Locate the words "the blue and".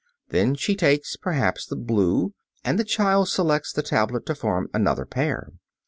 1.63-2.79